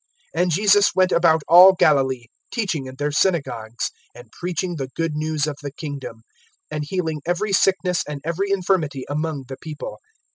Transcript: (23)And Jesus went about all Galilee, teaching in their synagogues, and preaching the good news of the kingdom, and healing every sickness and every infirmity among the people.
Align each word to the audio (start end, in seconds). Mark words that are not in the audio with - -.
(23)And 0.35 0.49
Jesus 0.49 0.95
went 0.95 1.11
about 1.11 1.43
all 1.47 1.73
Galilee, 1.73 2.25
teaching 2.51 2.87
in 2.87 2.95
their 2.95 3.11
synagogues, 3.11 3.91
and 4.15 4.31
preaching 4.31 4.75
the 4.77 4.89
good 4.95 5.13
news 5.13 5.45
of 5.45 5.57
the 5.61 5.71
kingdom, 5.71 6.23
and 6.71 6.85
healing 6.87 7.21
every 7.23 7.53
sickness 7.53 8.01
and 8.07 8.19
every 8.23 8.49
infirmity 8.49 9.05
among 9.07 9.43
the 9.47 9.57
people. 9.57 9.99